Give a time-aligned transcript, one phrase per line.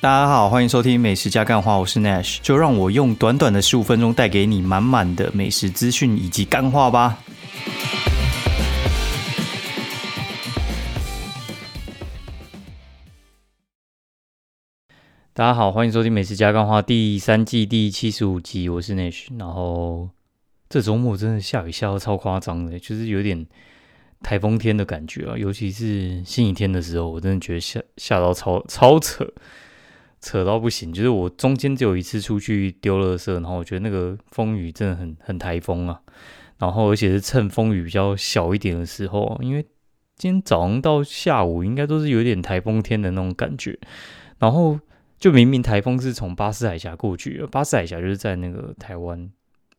[0.00, 7.18] 大家好，欢迎收听美食加干话，我是 Nash，就让我用短短的十五分钟带给你满满的美食资讯以及干话吧。
[15.32, 19.26] 大家好，欢迎收听美食加干话第三季第七十五集，我是 Nash。
[19.36, 20.08] 然后
[20.68, 23.44] 这周末真的下雨下到超夸张的，就是有点
[24.22, 29.26] 台风天的感觉啊，尤其是星期天的时候，我真的觉得下下到超超扯。
[30.20, 36.00] 扯到不行，就是我中间只有一次出去丢垃圾，然后我觉得那个风雨真的很很台风啊，
[36.58, 39.62] 然后而且是趁风雨比较小一点的时候，因为
[40.16, 43.78] 今天早上到下午应该都是有点台风天的那种感觉，
[44.38, 44.78] 然后
[45.18, 49.30] 就明明台风是从巴士海峡过去，巴士海峡就是在那个台湾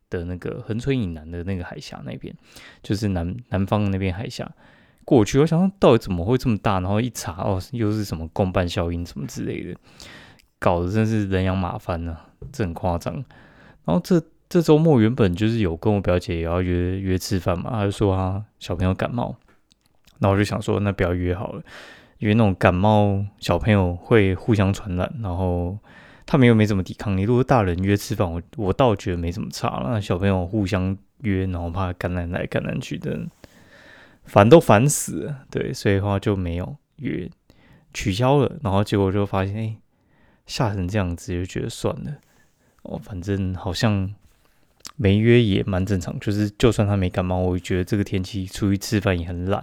[0.08, 2.34] 的那个横村以南的那个海峡那边，
[2.82, 4.50] 就是南南方那边海峡
[5.04, 9.78] 过去，我想到底怎么会这么大，然后一查哦，又是什么共伴效应什么之类的。
[10.60, 12.16] 搞得真是人仰马翻呢，
[12.52, 13.14] 这很夸张。
[13.84, 19.34] 然后这这周末原本就是有跟我表姐也要约约吃饭嘛，她就说她小朋友感冒，
[20.18, 21.62] 那我就想说那不要约好了，
[22.18, 25.78] 因为那种感冒小朋友会互相传染，然后
[26.26, 27.22] 他们又没怎么抵抗力。
[27.22, 33.18] 如果大人约吃饭，我我倒觉得没什么差，那小朋友互相约，然后怕感染来感染去的，
[34.24, 35.38] 烦都烦死了。
[35.50, 37.30] 对，所以的话就没有约，
[37.94, 38.58] 取消了。
[38.62, 39.76] 然后结果就发现，哎。
[40.50, 42.16] 吓成这样子就觉得算了
[42.82, 44.12] 哦，反正好像
[44.96, 46.18] 没约也蛮正常。
[46.18, 49.62] 就是就算他没感冒，我觉得这个天气出去吃饭也很懒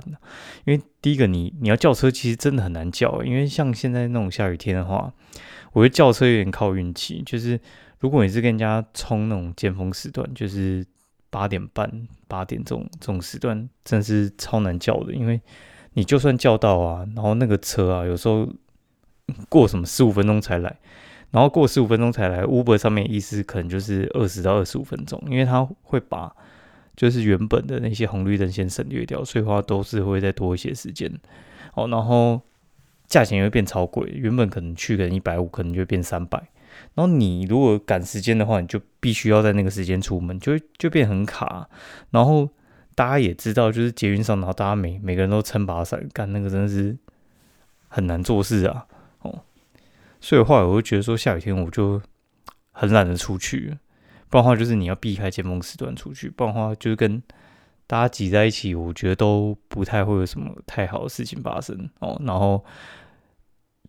[0.64, 5.12] 因为第一个，你你要叫车其实真的很难叫，因为像现在那种下雨天的话，
[5.74, 7.22] 我觉得叫车有点靠运气。
[7.26, 7.60] 就是
[8.00, 10.86] 如果你是跟人家冲那种尖峰时段，就是
[11.30, 15.14] 八点半、八点这种这种时段，真的是超难叫的。
[15.14, 15.42] 因为
[15.96, 18.48] 你就算叫到啊，然后那个车啊，有时候。
[19.50, 20.78] 过什么十五分钟才来，
[21.32, 26.34] 然后过十五分钟才来，Uber 上面意思可能就是二十到二十五分钟，因为他会把
[26.96, 31.12] 就是原本的那些红绿灯先省略掉，所以话都是会再多一些时间。
[31.76, 32.42] 哦，然后
[33.08, 36.38] 价钱也会变超贵，原本可能去个一百五，可能就变三百。
[36.96, 41.70] 然后你如果赶时间的话，你就必须要在那个时间出门，就就变很卡。
[42.12, 42.50] 然后
[42.96, 46.98] 大家也知道，就是捷运上，然后大家每每个人都撑把伞，干那个真的是
[47.88, 48.86] 很难做事啊。
[50.20, 52.02] 所以后来我就觉得说，下雨天我就
[52.72, 53.78] 很懒得出去，
[54.30, 57.22] 不然的话就是你要避开尖峰时段出去，不然的话就是跟
[57.86, 62.22] 大家挤在一起，我觉得都不太会有什么太好的事情发生哦。
[62.26, 62.66] 然后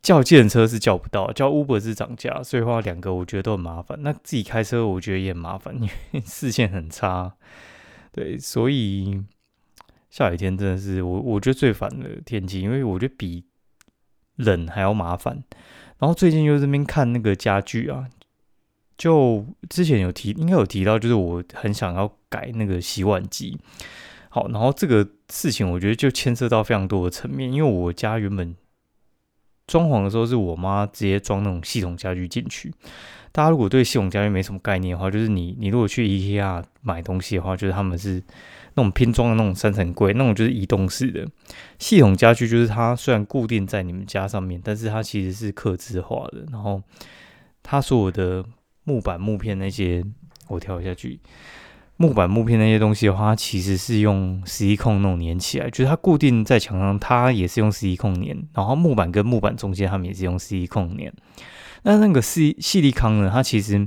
[0.00, 4.00] 叫电车是叫不到，叫 Uber 是涨价，所以话两个我觉得都很麻烦。
[4.02, 7.34] 那自己开车我觉得也很麻烦，因为视线很差。
[8.12, 9.22] 对，所以
[10.08, 13.44] 下雨天真的是我我觉得最烦的天气，因为我觉得比
[14.36, 15.42] 冷还要麻烦。
[15.98, 18.06] 然后最近又这边看那个家具啊，
[18.96, 23.58] 就之前有提，应该有提到，就是我很想要改那个洗碗机。
[24.28, 28.54] 好，然后这个事情我觉得就牵涉到非常多的层面，因为我家原本
[29.68, 32.74] 装潢的时候是我妈直接装那种系统家具进去。
[33.30, 38.20] 大家如果对系统家具没什么概念的话，就是你你如果去 IKEA 买东西的话，就是他们是。
[38.74, 41.26] 那种拼装的那种三层柜，那种就是移动式的
[41.80, 46.46] 系统家具，就是它虽然固定在你们家上面，但是它其实是刻字化的。
[46.52, 46.80] 然后
[47.60, 48.44] 它所有的
[48.84, 50.04] 木板、木片那些，
[50.46, 51.18] 我跳下去，
[51.98, 58.34] 木板、木片那些东西的话，它其实是用十一控那种粘起来，就是它固定在墙上，它也是用十一控粘。
[58.54, 61.12] 然后木板跟木板中间，他们也是用十一控粘。
[61.82, 63.86] 那那个细细力康呢，它其实。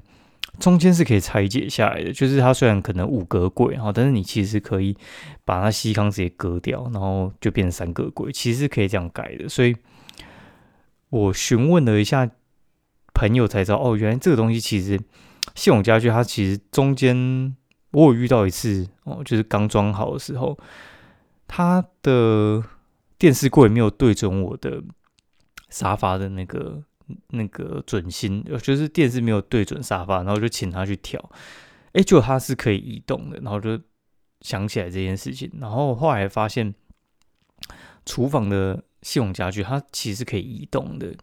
[0.59, 4.95] 中间是可以拆解下来的，就是它虽然可能五格柜哈，但是你其实可以
[5.45, 9.47] 把它细康直接割掉，然后就变成三格柜，其实是可以这样改的。
[9.47, 9.73] 所以
[11.09, 12.29] 我询问了一下
[13.13, 14.99] 朋友才知道，哦，原来这个东西其实
[15.55, 17.55] 系统家具它其实中间
[17.91, 20.57] 我有遇到一次哦，就是刚装好的时候，
[21.47, 22.63] 它的
[23.17, 24.83] 电视柜没有对准我的
[25.69, 26.83] 沙发的那个。
[27.31, 31.19] 那个准心，就是电视没有对准沙发，然后就请他去调，
[31.91, 33.77] 哎，就它是可以移动的，然后就
[34.39, 36.73] 想起来这件事情，然后后来发现
[38.05, 41.13] 厨房的系统家具它其实可以移动的。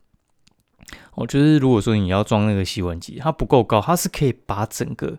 [1.14, 5.18] 我觉得如果说你要装那个洗碗机，它不够高，它是可以把整个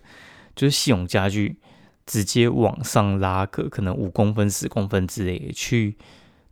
[0.60, 1.58] 就是系统家具
[2.06, 5.96] 直接往上拉个可能五公分、十公分之类去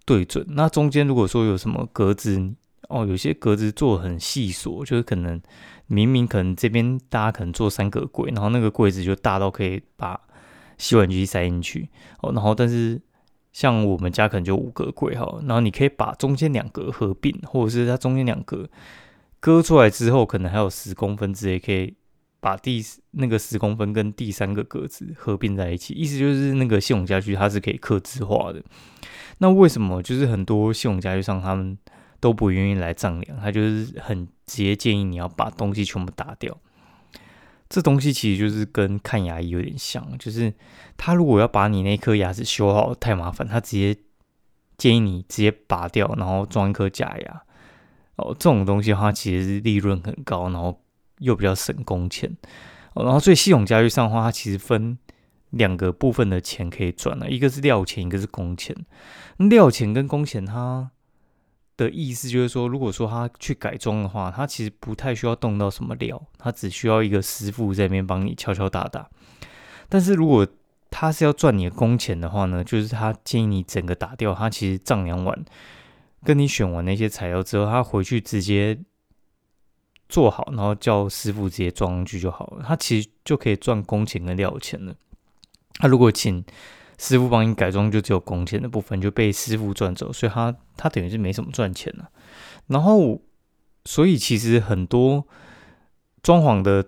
[0.05, 0.45] 对准。
[0.49, 2.53] 那中间如果说有什么格子。
[2.89, 5.41] 哦，有些格子做很细琐，就是可能
[5.87, 10.17] 明明可能这边大家可能做三个柜，然后那个柜子就大到可以把
[10.77, 11.89] 洗碗机塞进去。
[12.21, 13.01] 哦，然后但是
[13.51, 18.69] 像我们家可能就五个柜哈，然后你可以把中间两格合并，或者是它中间两格
[19.41, 21.93] 割出来之后，可能还有十公分之类，可以
[22.39, 25.93] 把第那个十公分跟第三个格子合并在一起。
[25.93, 28.63] 意思就是那个系统家具它是可以刻字化的。
[29.39, 31.77] 那为什么就是很多系统家具上他们
[32.19, 33.39] 都不愿意来丈量？
[33.39, 36.57] 他就是很直接建议你要把东西全部打掉。
[37.69, 40.53] 这东西其实就是跟看牙医有点像，就是
[40.95, 43.95] 他如果要把你那颗牙齿修好太麻烦，他直接
[44.77, 47.43] 建议你直接拔掉，然后装一颗假牙。
[48.15, 50.81] 哦，这种东西的话，其实是利润很高，然后
[51.19, 52.35] 又比较省工钱。
[52.95, 54.97] 然后所以系统家具上的话，它其实分
[55.51, 58.75] 两个部分的钱可以赚了，一个是料钱，一个是工钱。
[59.37, 60.89] 料钱跟工钱，它
[61.77, 69.07] 的意思就是说，如果说他去改装的话，他其实不太需要动到什么料，他只需要一个师傅在那边帮你敲敲打打。
[69.87, 70.47] 但是如果
[70.89, 75.45] 他是要赚你的工钱的话呢，就是他建议你整个打掉，他其实丈量完，
[76.23, 78.79] 跟你选完那些材料之后，他回去直接
[80.09, 84.95] 做好，然后叫师傅直接装上去就好了，他其实就可以赚工钱跟料钱了。
[85.79, 86.43] 他如果请。
[86.99, 92.09] 师傅帮你改装，就只有工钱的部分就被师傅赚走，所以他他等于是没什么赚钱了。
[92.65, 93.21] 然后，
[93.85, 95.27] 所以其实很多
[96.23, 96.83] 装潢的，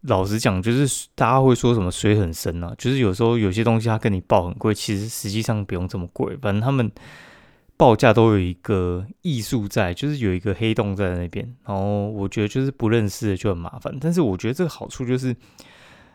[0.00, 6.90] 老实讲，就是大家会说什么水很深啊，就是有时候有些东西他跟你报很贵，其实实际上不用这么贵，反正他们
[7.80, 11.56] 报价都有一个艺术在，就是有一个黑洞在那边。
[11.64, 15.34] 然后我觉得就是不认识的就很麻烦，但是我觉得这个好处就是。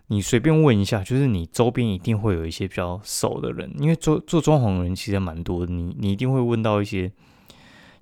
[0.07, 5.73] 你随便问一下，就是你周边一定会有一些比较熟的人，因为做做装潢的人其实蛮多的。
[5.73, 7.11] 你你一定会问到一些，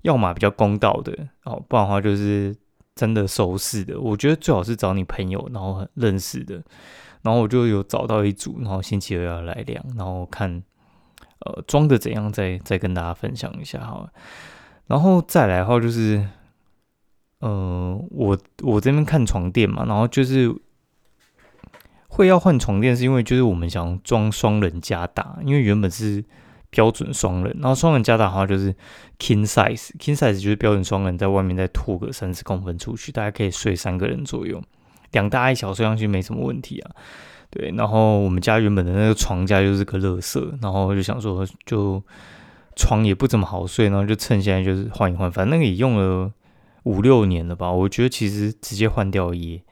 [0.02, 2.54] 要么比较公道的哦，不然的话就是
[2.94, 3.98] 真的熟识的。
[3.98, 6.62] 我觉得最好是找你朋友，然后很认识的。
[7.22, 10.62] 然后我就有找到一组，然后星期二要来量，然后看
[11.44, 14.08] 呃装的怎样，再再跟大家分享一下哈。
[14.86, 16.26] 然后再来的话就是，
[17.38, 20.54] 呃，我我这边看床垫嘛，然后就是。
[22.06, 26.24] 会要换床垫，是因为就是我们想装双人加大，因为原本是
[26.70, 28.72] 标准双人，然后双人加大的话就是
[29.18, 34.62] king size，king size 就是标准双人在外面再拖个三十公分出去，大家可以睡三个人左右，
[35.10, 36.94] 两大一小睡上去没什么问题啊。
[37.54, 42.02] 对，然后我们家原本的那个床架就是个乐色，然后就想说就
[42.74, 46.32] 床也不怎么好睡，然后就趁现在就是换一换，反正那个也用了
[46.82, 49.62] 五六年了吧，我觉得其实直接换掉也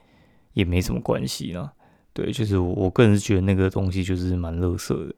[0.53, 1.73] 也没什么关系了。
[2.13, 5.13] 对，就是我我个人是觉得那个东西就是蛮乐色的。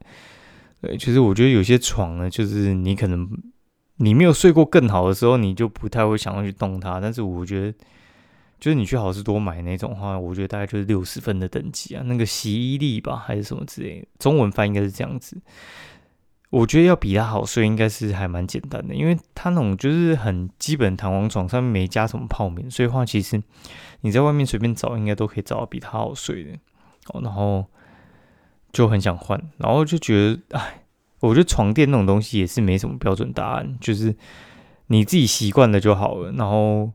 [0.81, 3.29] 对，其实我觉得有些床呢，就是你可能
[3.97, 6.99] 你没有睡过更好的时候，你就不太会想要去动它。
[6.99, 7.77] 但是我觉得，
[8.65, 15.39] 就是你去好事多买那种话，我觉得大概就是六十分的等级啊，那个洗衣力吧，还是什么之类，中文翻应该是这样子。
[16.49, 23.39] 我觉得要比它好睡，应该是还蛮简单的，因为它那种就是很基本弹簧床，上面没加什么泡棉，所以话其实
[24.01, 26.53] 你在外面随便找，应该都可以找到比它好睡的。
[27.13, 27.67] 哦，然后
[28.73, 30.81] 就很想换，然后就觉得，哎，
[31.19, 34.15] 我觉得床垫那种东西也是没什么标准答案，就是
[34.87, 36.31] 你自己习惯了就好了。
[36.31, 36.91] 然后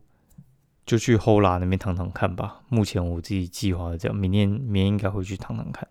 [0.90, 2.62] 就去 Hola 那边躺躺看吧。
[2.68, 5.86] 目前我自己计划这样，明天明天应该会去躺躺看。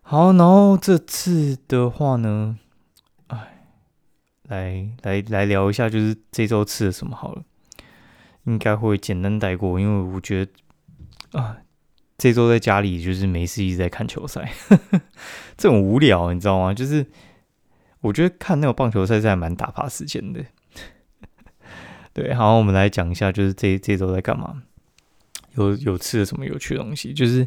[0.00, 2.58] 好，然后这次的话呢，
[3.26, 3.58] 哎，
[4.44, 7.42] 来来来聊一下，就是这周吃了什么好了。
[8.44, 11.58] 应该会简单带过，因为我觉得啊。
[12.16, 14.50] 这周在家里就是没事一直在看球赛，
[15.58, 16.72] 这种无聊你知道吗？
[16.72, 17.06] 就是
[18.00, 20.42] 我觉得看那个棒球赛是还蛮打发时间的。
[22.12, 24.62] 对，好，我们来讲一下，就是这这周在干嘛？
[25.56, 27.12] 有有吃了什么有趣的东西？
[27.12, 27.46] 就是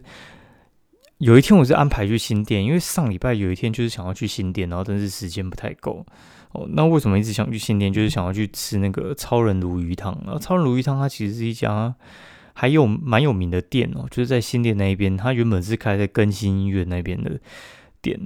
[1.17, 6.05] 有一天我是安排去新店，因为上礼拜有一天就是想要去新店，然后但是时间不太够。
[6.51, 7.91] 哦，那为什么一直想去新店？
[7.91, 10.17] 就是想要去吃那个超人鲈鱼汤。
[10.25, 11.95] 然后超人鲈鱼汤它其实是一家。
[12.55, 17.39] 还有蛮有名的店哦，就是在新店那一边，它原本是开在更新医院那边的
[17.99, 18.19] 店。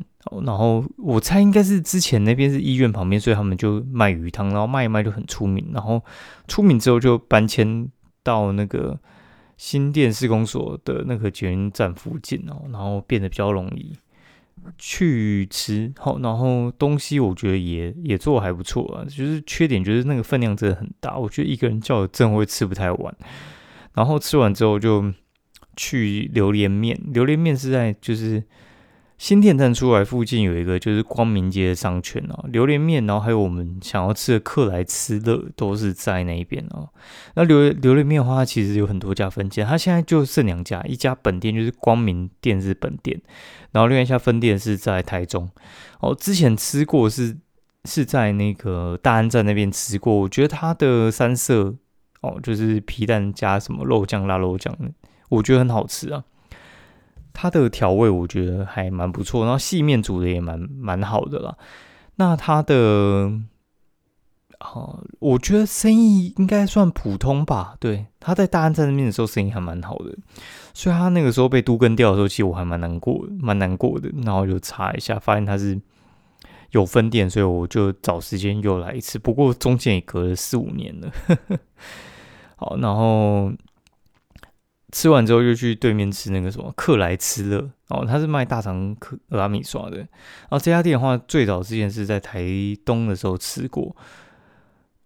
[0.46, 5.70] 然后我猜应该是之前那边是医院旁边，所以他们就卖鱼汤，然后卖一卖就很出名。
[5.74, 6.04] 然后
[6.48, 7.90] 出名之后就搬迁
[8.24, 9.00] 到那个
[9.58, 13.94] 新店施工所的那个捷运站附近哦，然后变得比较容易
[14.78, 15.94] 去吃。
[15.98, 23.16] 好，然后东西我觉得也也做还不错啊，就是缺点就是那个分量真的很大，我觉得一个人叫真会吃不太完。
[23.94, 25.12] 然后吃完之后就
[25.76, 28.44] 去榴莲面，榴莲面是在就是
[29.18, 36.88] 新店站出来附近有一个就是光明街的商圈哦，榴莲面，然后还有我们想要吃的克莱吃乐都是在那一边哦。
[37.36, 43.20] 那榴榴莲面的话，它其实有很多家分店，它现在就剩两家，一家本店就是光明店是本店，
[43.72, 45.50] 然后另外一家分店是在台中
[46.00, 46.16] 哦。
[46.16, 47.38] 之前吃过是
[47.86, 51.76] 是在那个大安站那边吃过，我觉得它的三色。
[52.22, 54.76] 哦，就是皮蛋加什么肉酱、辣肉酱，
[55.30, 56.24] 我觉得很好吃啊。
[57.40, 61.56] 它的调味我觉得还蛮不错，然后细面煮的也蛮蛮好的啦。
[62.16, 63.32] 那它的，
[64.58, 67.76] 啊，我觉得生意应该算普通吧。
[67.80, 70.18] 对，他在大安站那边的时候生意还蛮好的，
[70.74, 74.10] 所以他那个时候被都根掉的时候，其实我还蛮难过，蛮难过的。
[74.26, 75.80] 然后就查一下，发现他是
[76.72, 79.20] 有分店，所以我就找时间又来一次。
[79.20, 81.12] 不过中间也隔了四五年了。
[82.58, 83.52] 好，然后。
[84.92, 89.98] 吃完之后又去对面吃那个什么克莱吃乐哦，他是卖大肠克拉米刷的。
[89.98, 90.08] 然
[90.52, 92.46] 后这家店的话，最早之前是在台
[92.86, 93.94] 东的时候吃过。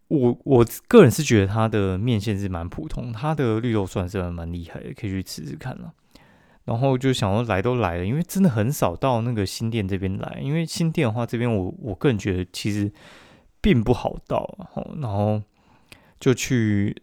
[0.07, 5.91] 我我个人是觉得它的面线是蛮普通，它的绿豆算是蛮厉害的，可以去吃吃看了。
[6.65, 12.91] 然后就想说来都来了，因为真的很少到那个新店这边来，因为新店的话这边我我个人觉得其实
[13.59, 14.69] 并不好到，
[15.01, 15.41] 然后
[16.19, 16.95] 就去。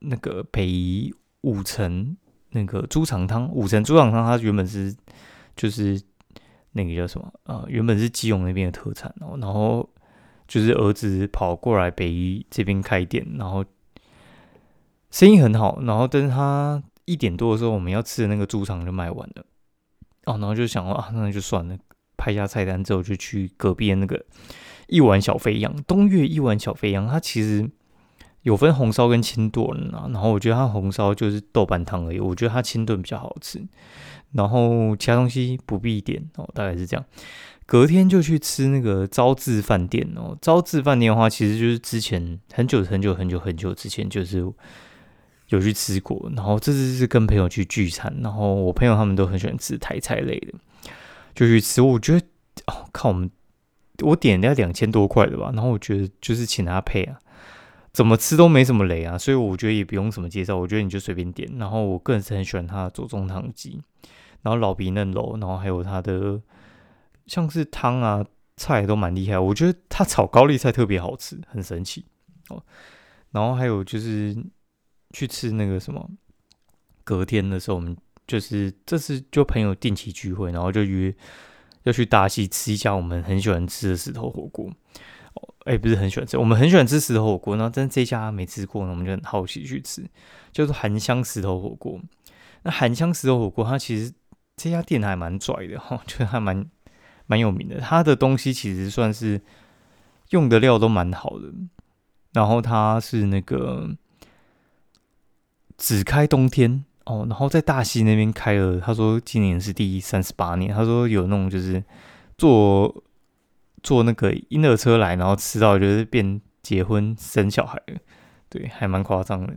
[0.00, 2.16] 那个北宜五层
[2.50, 4.94] 那个猪肠汤，五层猪肠汤，它原本是
[5.56, 6.00] 就是
[6.72, 7.64] 那个叫什么啊？
[7.68, 9.36] 原本是基隆那边的特产哦。
[9.40, 9.88] 然后
[10.46, 13.64] 就是儿子跑过来北一这边开店，然后
[15.10, 15.80] 生意很好。
[15.82, 19.44] 然后但是他一点多的时候，我们要吃的那个猪肠就卖完了
[20.26, 20.38] 哦。
[20.38, 21.76] 然后就想啊，那就算了，
[22.16, 24.24] 拍下菜单之后就去隔壁的那个
[24.86, 27.70] 一碗小肥羊，东岳一碗小肥羊，它其实。
[28.48, 33.62] 有分红烧跟清炖啊，然后我觉得它红烧就是豆瓣汤而已，我觉得它清炖比较好吃，
[34.32, 37.04] 然后其他东西不必点哦，大概是这样。
[37.66, 44.38] 隔天就去吃那个招致饭店哦，招致饭店的话，其实就是之前很久很久很久很久之前就是
[45.48, 50.54] 有去吃过，然后这次是跟朋友去聚餐，然后我朋友他们都很喜欢吃台菜类的，
[51.34, 51.82] 就去吃。
[51.82, 52.26] 我觉得
[52.68, 53.30] 哦，靠，我们
[54.02, 57.18] 我点要两千多块的吧，然后我觉得就是请他配啊。
[57.98, 61.50] 怎么吃都没什么雷啊，所以我觉得也不用什么介绍，我觉得你就随便点。
[61.58, 63.82] 然后我个人是很喜欢它的左宗汤鸡，
[64.42, 66.40] 然后老皮嫩肉，然后还有它的
[67.26, 68.24] 像是汤啊
[68.56, 72.06] 菜都蛮厉害，我觉得它炒高丽菜特别好吃，很神奇
[72.50, 72.62] 哦。
[73.32, 74.32] 然后还有就是
[75.12, 76.08] 去吃那个什么，
[77.02, 77.96] 隔天的时候我们
[78.28, 81.12] 就是这次就朋友定期聚会，然后就约
[81.82, 84.70] 要去大溪吃一家我们很喜欢吃的石头火锅。
[85.64, 90.02] 哎，不是很喜欢吃，我们很喜欢吃石头火锅，然后但这家没吃过呢，我们就很好奇去吃，
[90.50, 92.00] 叫做韩香石头火锅。
[92.62, 94.12] 那韩香石头火锅，它其实
[94.56, 96.64] 这家店还蛮拽的哈， 觉得还蛮
[97.26, 97.80] 蛮有名的。
[97.80, 99.40] 它的东西其实算是
[100.30, 101.52] 用的料都蛮好的，
[102.32, 103.90] 然后它是那个
[105.76, 111.84] 只开冬天哦，然后在大溪那边开了，他说今年是第三十八年，他说有那种就是
[112.38, 113.04] 做。
[113.82, 117.98] 坐那个婴儿车来，然后吃到就是变结婚生小孩了，
[118.48, 119.54] 对，还蛮夸张的。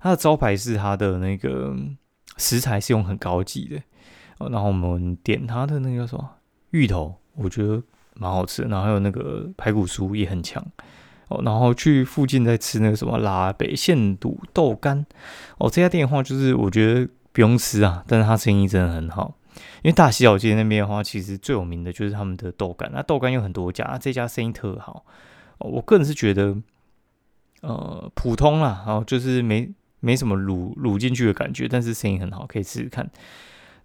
[0.00, 1.76] 它的招牌是它的那个
[2.36, 6.28] 食材是用很高级的，然后我们点它的那个什么
[6.70, 7.82] 芋头，我觉得
[8.14, 8.68] 蛮好吃的。
[8.68, 10.64] 然后还有那个排骨酥也很强
[11.28, 11.42] 哦。
[11.44, 15.04] 然后去附近再吃那个什么拉北现卤豆干
[15.58, 15.68] 哦。
[15.68, 19.36] 这家店的话，就是我觉得不用吃啊，但是它生意真的很好。
[19.82, 22.90] 因为大溪老街那边的话，其实最有名的就是他们的豆干。
[22.92, 25.04] 那豆干有很多家，这家生意特好。
[25.58, 26.56] 我个人是觉得，
[27.60, 33.10] 呃，普通啦，然后就是没没什么卤卤进去的感觉，但是生意很好，可以试试看。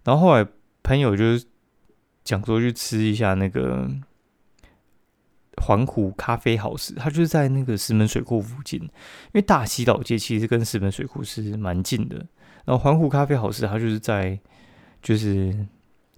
[0.04, 0.46] 然后后来
[0.82, 1.44] 朋友就是
[2.24, 3.86] 讲说去吃一下那个
[5.62, 8.80] 环湖咖啡好食，它就是在那个石门水库附近。
[8.80, 8.90] 因
[9.34, 12.16] 为大溪老街其实跟石门水库是蛮近的，
[12.64, 14.40] 然后环湖咖啡好食，它就是在。
[15.06, 15.54] 就是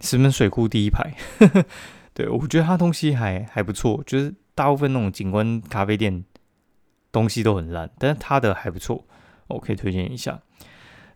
[0.00, 1.12] 石门水库第一排，
[2.14, 4.02] 对我觉得它东西还还不错。
[4.06, 6.24] 就是大部分那种景观咖啡店
[7.12, 9.04] 东西都很烂，但是它的还不错，
[9.48, 10.40] 我可以推荐一下。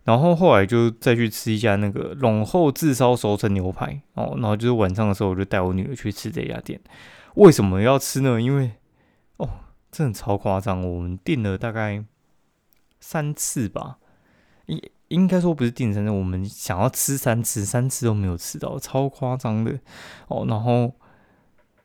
[0.03, 6.79] 然后后来就再去吃一家那个陇后自烧熟成牛排哦，然后就是晚上的时候我就带我女儿去吃这家店。
[7.33, 8.39] 为什么要吃呢？
[8.39, 8.73] 因为
[9.37, 9.49] 哦，
[9.91, 12.05] 真的超夸张，我们订了大概
[12.99, 13.97] 三次吧，
[14.67, 14.91] 一。
[15.13, 19.79] 应该说不是订餐，我们想要吃三次，三次都没有吃到，超夸张的
[20.27, 20.45] 哦。
[20.47, 20.91] 然后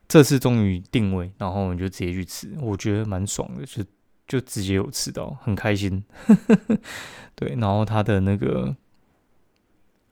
[0.08, 3.84] 这次终于定位，然后我们就直接去吃，我觉得蛮爽的，就
[4.26, 6.02] 就直接有吃到，很开心。
[7.36, 8.74] 对，然后它的那个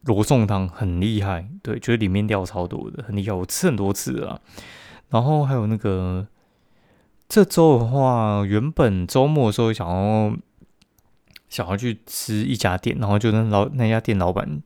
[0.03, 4.41] 罗宋汤很厉害，对，觉得里面料超多的，很厉害，我吃很多次了。
[5.09, 6.29] 然后还有那个
[7.29, 10.37] 这周的话，原本周末的时候想要。
[11.49, 14.63] 想要去吃一家店，然后就那老那家店老板，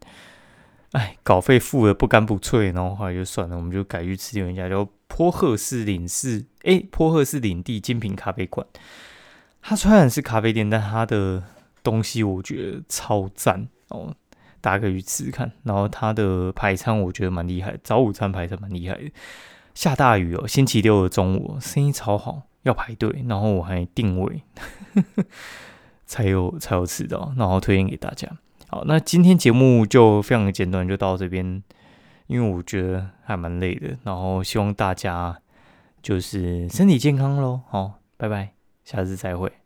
[0.92, 8.66] 哎，稿费付的不干不脆，然后后来就算了，我们就改去吃另一家叫坡鹤市领事，哎，坡鹤市领地精品咖啡馆。
[9.62, 11.42] 它虽然是咖啡店，但它的
[11.82, 14.14] 东西我觉得超赞哦，
[14.62, 15.52] 大家可以去吃看。
[15.64, 19.10] 然后它的排餐我觉得蛮厉害，早午餐排餐蛮厉害的。
[19.75, 24.42] 下大雨哦，星期六的中午生意超好，要排队，然后我还定位
[26.11, 28.29] 才有才有吃到，然后推荐给大家。
[28.67, 31.62] 好，那今天节目就非常的简短，就到这边，
[32.26, 35.38] 因为我觉得还蛮累的，然后希望大家
[36.02, 37.61] 就是身体健康喽。
[37.69, 39.60] 好，拜拜，下次再会。